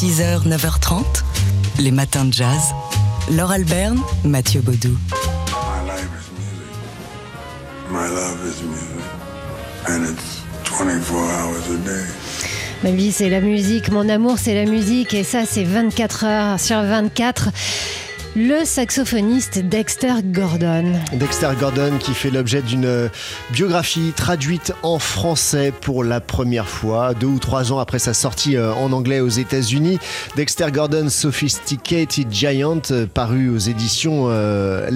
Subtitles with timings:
[0.00, 1.04] 6h, 9h30,
[1.78, 2.72] les matins de jazz.
[3.30, 4.88] Laure Alberne, Mathieu Baudou.
[4.88, 6.72] My life is music.
[7.90, 9.04] My love is music.
[9.88, 10.40] And it's
[10.70, 12.06] 24 hours a day.
[12.82, 13.90] Ma vie, c'est la musique.
[13.90, 15.12] Mon amour, c'est la musique.
[15.12, 17.50] Et ça, c'est 24 heures sur 24.
[18.36, 20.84] Le saxophoniste Dexter Gordon.
[21.14, 23.10] Dexter Gordon qui fait l'objet d'une
[23.52, 28.56] biographie traduite en français pour la première fois, deux ou trois ans après sa sortie
[28.56, 29.98] euh, en anglais aux États-Unis.
[30.36, 34.88] Dexter Gordon Sophisticated Giant, euh, paru aux éditions euh,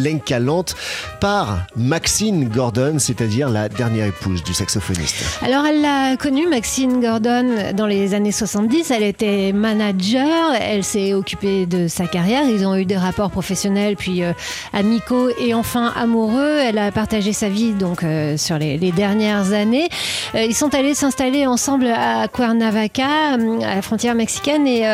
[1.20, 5.24] par Maxine Gordon, c'est-à-dire la dernière épouse du saxophoniste.
[5.42, 8.92] Alors, elle l'a connue, Maxine Gordon, dans les années 70.
[8.92, 10.52] Elle était manager.
[10.60, 12.44] Elle s'est occupée de sa carrière.
[12.48, 14.32] Ils ont eu des rapports professionnels, puis euh,
[14.72, 16.58] amicaux et enfin amoureux.
[16.62, 19.88] Elle a partagé sa vie donc euh, sur les, dernières années.
[20.34, 24.84] Euh, ils sont allés s'installer ensemble à Cuernavaca, euh, à la frontière mexicaine, et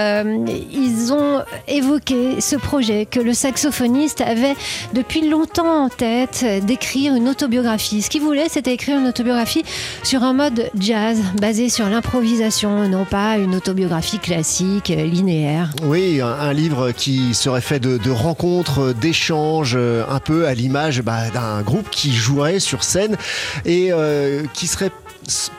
[0.73, 4.55] ils ont évoqué ce projet que le saxophoniste avait
[4.95, 8.03] depuis longtemps en tête, d'écrire une autobiographie.
[8.03, 9.65] Ce qu'il voulait, c'était écrire une autobiographie
[10.03, 15.71] sur un mode jazz, basé sur l'improvisation, non pas une autobiographie classique, linéaire.
[15.85, 20.55] Oui, un, un livre qui serait fait de, de rencontres, d'échanges, euh, un peu à
[20.55, 23.17] l'image bah, d'un groupe qui jouerait sur scène
[23.65, 24.93] et euh, qui serait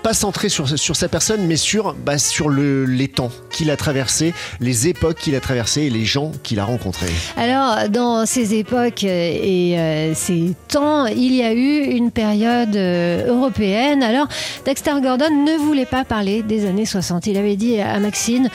[0.04, 3.78] pas centré sur, sur sa personne, mais sur, bah, sur le, les temps qu'il a
[3.78, 7.12] traversés, les époques qu'il a traversées et les gens qu'il a rencontrés.
[7.38, 12.76] Alors, dans ces époques euh, et euh, ces temps, il y a eu une période
[12.76, 14.04] euh, européenne.
[14.04, 14.28] Alors,
[14.66, 17.28] Dexter Gordon ne voulait pas parler des années 60.
[17.28, 18.50] Il avait dit à Maxine,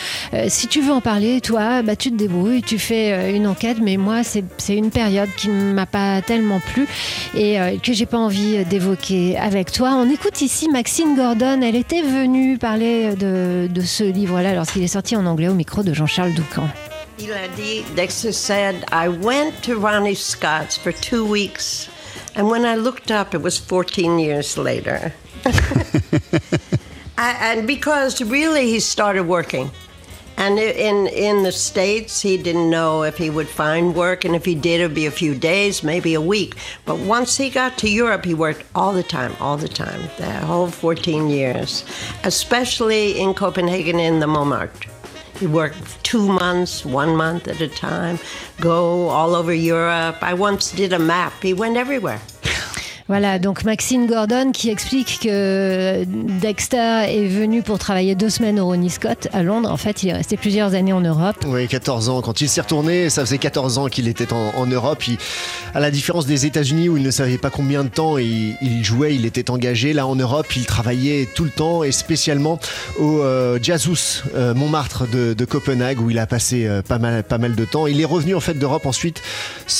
[0.48, 3.96] si tu veux en parler, toi, bah, tu te débrouilles, tu fais une enquête, mais
[3.96, 6.86] moi, c'est une période qui ne m'a pas tellement plu
[7.34, 9.90] et euh, que j'ai pas envie d'évoquer avec toi.
[9.94, 11.60] On écoute ici Maxine Gordon.
[11.62, 15.82] Elle était venue parler de, de ce livre-là lorsqu'il est sorti en anglais au micro
[15.82, 16.68] de Jean-Charles Doucan.
[17.18, 21.88] Il a dit, Dexter said, I went to Ronnie Scott's for two weeks,
[22.36, 25.12] and when I looked up, it was 14 years later.
[27.18, 29.70] I, and because really he started working.
[30.36, 34.44] And in, in the States, he didn't know if he would find work, and if
[34.44, 36.56] he did, it'd be a few days, maybe a week.
[36.84, 40.30] But once he got to Europe, he worked all the time, all the time, the
[40.46, 41.84] whole 14 years,
[42.24, 44.90] especially in Copenhagen in the Montmartre.
[45.38, 48.18] He worked two months, one month at a time,
[48.60, 50.16] go all over Europe.
[50.22, 51.34] I once did a map.
[51.42, 52.20] He went everywhere.
[53.08, 56.04] Voilà, donc Maxine Gordon qui explique que
[56.40, 59.70] Dexter est venu pour travailler deux semaines au Ronnie Scott à Londres.
[59.70, 61.36] En fait, il est resté plusieurs années en Europe.
[61.46, 62.20] Oui, 14 ans.
[62.20, 65.06] Quand il s'est retourné, ça faisait 14 ans qu'il était en, en Europe.
[65.06, 65.18] Il-
[65.74, 68.84] à la différence des États-Unis où il ne savait pas combien de temps il, il
[68.84, 69.92] jouait, il était engagé.
[69.92, 72.58] Là, en Europe, il travaillait tout le temps et spécialement
[72.98, 77.22] au euh, Jazzhus euh, Montmartre de, de Copenhague où il a passé euh, pas, mal,
[77.22, 77.86] pas mal de temps.
[77.86, 79.22] Il est revenu en fait d'Europe ensuite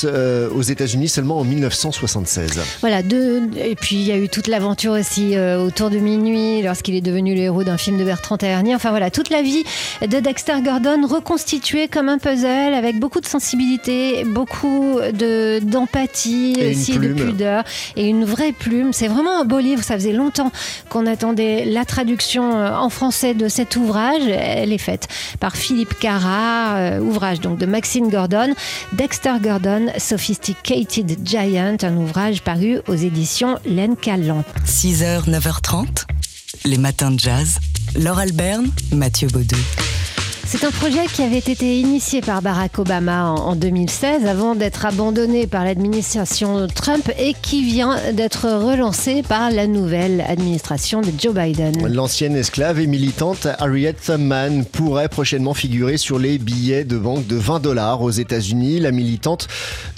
[0.05, 2.59] aux États-Unis seulement en 1976.
[2.81, 3.16] Voilà, deux,
[3.57, 7.01] et puis il y a eu toute l'aventure aussi euh, autour de minuit, lorsqu'il est
[7.01, 8.75] devenu le héros d'un film de Bertrand Tavernier.
[8.75, 9.63] Enfin voilà, toute la vie
[10.01, 16.71] de Dexter Gordon reconstituée comme un puzzle avec beaucoup de sensibilité, beaucoup de d'empathie, Et
[16.71, 17.63] aussi de pudeur
[17.95, 18.93] et une vraie plume.
[18.93, 19.83] C'est vraiment un beau livre.
[19.83, 20.51] Ça faisait longtemps
[20.89, 24.23] qu'on attendait la traduction euh, en français de cet ouvrage.
[24.27, 25.07] Elle est faite
[25.39, 28.53] par Philippe Cara, euh, ouvrage donc de Maxine Gordon,
[28.93, 34.43] Dexter Gordon, Sophisticated Giant, un ouvrage paru aux éditions L'Encalan.
[34.65, 36.05] 6h, 9h30,
[36.65, 37.59] les matins de jazz.
[37.95, 39.57] Laure Alberne, Mathieu Baudou.
[40.49, 44.85] C'est un projet qui avait été initié par Barack Obama en, en 2016 avant d'être
[44.85, 51.33] abandonné par l'administration Trump et qui vient d'être relancé par la nouvelle administration de Joe
[51.33, 51.93] Biden.
[51.93, 57.35] L'ancienne esclave et militante Harriet Tubman pourrait prochainement figurer sur les billets de banque de
[57.35, 58.79] 20 dollars aux États-Unis.
[58.79, 59.49] La militante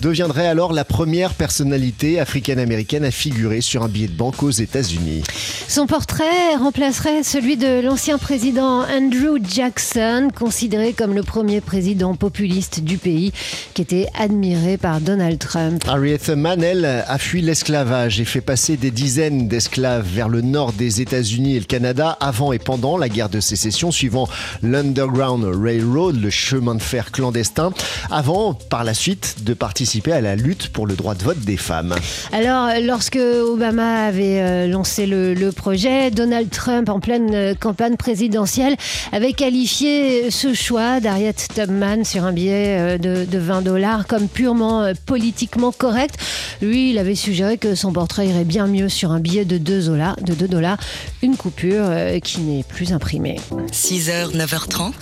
[0.02, 5.22] deviendrait alors la première personnalité africaine-américaine à figurer sur un billet de banque aux États-Unis.
[5.68, 12.80] Son portrait remplacerait celui de l'ancien président Andrew Jackson, considéré comme le premier président populiste
[12.80, 13.34] du pays,
[13.74, 15.84] qui était admiré par Donald Trump.
[15.86, 20.72] Harriet Tubman, elle, a fui l'esclavage et fait passer des dizaines d'esclaves vers le nord
[20.72, 24.30] des États-Unis et le Canada avant et pendant la guerre de sécession, suivant
[24.64, 27.74] l'Underground Railroad, le chemin de fer clandestin,
[28.10, 31.58] avant, par la suite, de participer à la lutte pour le droit de vote des
[31.58, 31.96] femmes.
[32.32, 37.98] Alors, lorsque Obama avait euh, lancé le, le projet, Donald Trump, en pleine euh, campagne
[37.98, 38.78] présidentielle,
[39.12, 44.28] avait qualifié ce choix d'Harriet Tubman sur un billet euh, de, de 20 dollars comme
[44.28, 46.16] purement euh, politiquement correct.
[46.62, 49.86] Lui, il avait suggéré que son portrait irait bien mieux sur un billet de 2
[49.86, 50.78] dollars, de 2 dollars
[51.22, 53.40] une coupure euh, qui n'est plus imprimée.
[53.72, 54.94] 6h, 9h30,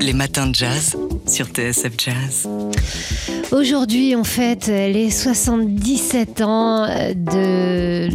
[0.00, 0.96] Les matins de jazz
[1.26, 2.48] sur TSF Jazz.
[3.52, 8.08] Aujourd'hui, on fête les 77 ans de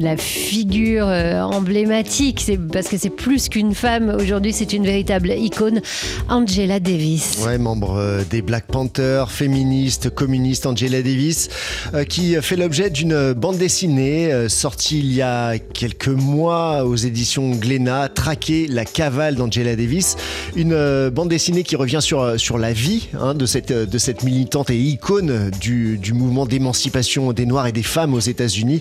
[0.00, 2.50] la figure euh, emblématique.
[2.72, 4.14] Parce que c'est plus qu'une femme.
[4.20, 5.80] Aujourd'hui, c'est une véritable icône,
[6.28, 7.38] Angela Davis.
[7.44, 11.48] Ouais, membre euh, des Black Panthers, féministe, communiste, Angela Davis,
[11.94, 17.50] euh, qui fait l'objet d'une bande dessinée sortie il y a quelques mois aux éditions
[17.52, 20.16] Glénat, Traquer la cavale d'Angela Davis.
[20.56, 24.70] Une bande dessinée qui revient sur, sur la vie hein, de, cette, de cette militante
[24.70, 28.80] et icône du, mouvement d'émancipation des Noirs et des femmes aux États-Unis,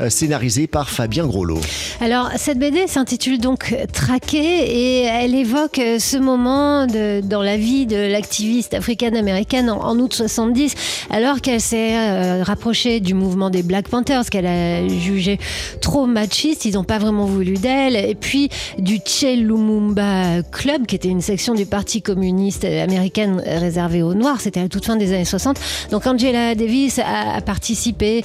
[0.00, 1.58] euh, scénarisée par Fabien Groslo.
[2.00, 7.86] Alors, cette BD s'intitule donc Traqué et elle évoque euh, ce moment dans la vie
[7.86, 10.74] de l'activiste africaine-américaine en, août 70,
[11.10, 15.38] alors qu'elle s'est euh, rapprochée du mouvement des Black Panthers, qu'elle a jugé
[15.80, 18.48] trop machiste, ils n'ont pas vraiment voulu d'elle, et puis
[18.78, 24.40] du Che Lumumba Club, qui était une section du Parti communiste américain réservée aux Noirs,
[24.40, 25.58] c'était la toute fin des années 60.
[25.90, 28.24] Donc Angela Davis a, participé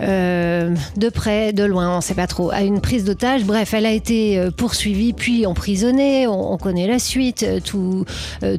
[0.00, 3.44] euh, de près, de loin, on ne sait pas trop, à une prise d'otage.
[3.44, 6.26] Bref, elle a été euh, poursuivie puis emprisonnée.
[6.26, 8.04] On, connaît la suite, euh, tout,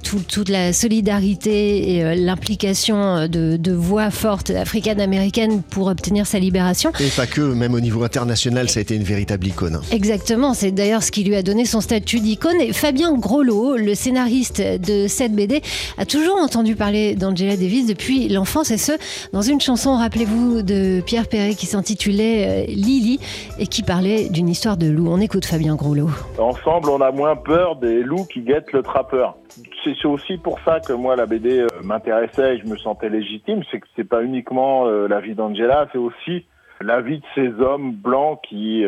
[0.03, 6.91] toute la solidarité et l'implication de, voix fortes africaines-américaines pour obtenir sa libération.
[6.99, 9.81] Et pas que, même au niveau international, ça a été une véritable icône.
[9.91, 12.61] Exactement, c'est d'ailleurs ce qui lui a donné son statut d'icône.
[12.61, 15.61] Et Fabien Grolot, le scénariste de cette BD,
[15.97, 18.93] a toujours entendu parler d'Angela Davis depuis l'enfance et ce,
[19.33, 23.19] dans une chanson, rappelez-vous, de Pierre Perret qui s'intitulait euh, Lily
[23.59, 25.07] et qui parlait d'une histoire de loup.
[25.09, 26.09] On écoute Fabien Groslo.
[26.37, 29.35] Ensemble, on a moins peur des loups qui guettent le trappeur.
[29.83, 33.61] C'est aussi pour ça que moi la BD euh, m'intéressait et je me sentais légitime.
[33.71, 36.45] C'est que c'est pas uniquement euh, la vie d'Angela, c'est aussi
[36.81, 38.83] la vie de ces hommes blancs qui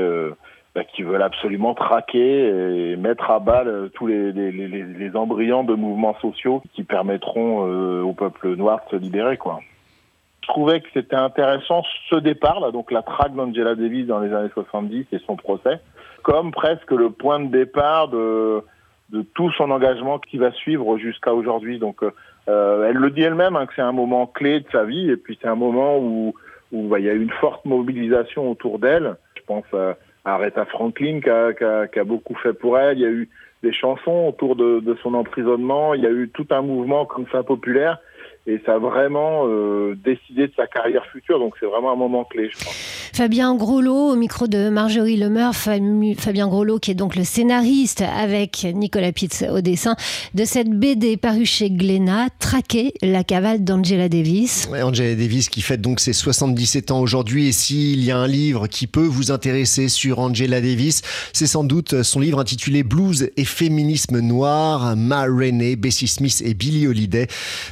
[0.78, 6.62] bah, qui veulent absolument traquer et mettre à balle tous les, embryons de mouvements sociaux
[6.74, 7.62] qui permettront
[8.02, 9.60] au peuple noir de se libérer, quoi
[10.48, 14.34] je trouvais que c'était intéressant ce départ, là, donc la traque d'Angela Davis dans les
[14.34, 15.82] années 70 et son procès,
[16.24, 18.64] comme presque le point de départ de,
[19.36, 21.80] tout son engagement qui va suivre jusqu'à aujourd'hui.
[21.80, 25.10] Donc, euh, elle le dit elle-même hein, que c'est un moment clé de sa vie,
[25.10, 26.34] et puis c'est un moment où,
[26.72, 29.18] bah, il y a une forte mobilisation autour d'elle.
[29.36, 29.98] Je pense à,
[30.28, 32.98] Aretha Franklin qui a, qui, beaucoup fait pour elle.
[32.98, 33.30] Il y a eu
[33.64, 35.94] des chansons autour de, de son emprisonnement.
[35.94, 38.00] Il y a eu tout un mouvement comme ça populaire
[38.46, 41.40] et ça a vraiment euh, décidé de sa carrière future.
[41.40, 42.97] Donc c'est vraiment un moment clé, je pense.
[43.18, 45.56] Fabien Groslo, au micro de Marjorie Lemeur.
[45.56, 49.96] Fabien Groslo, qui est donc le scénariste avec Nicolas Pitts au dessin
[50.36, 54.70] de cette BD parue chez Glénat, Traquer la cavale d'Angela Davis.
[54.72, 57.48] Angela Davis qui fête donc ses 77 ans aujourd'hui.
[57.48, 61.02] Et s'il y a un livre qui peut vous intéresser sur Angela Davis,
[61.34, 66.54] c'est sans doute son livre intitulé Blues et féminisme noir, Ma Rainey, Bessie Smith et
[66.54, 67.26] Billie Holiday,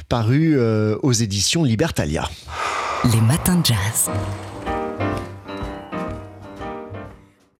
[0.08, 2.28] paru euh, aux éditions Libertalia.
[3.04, 4.10] Les matins de jazz.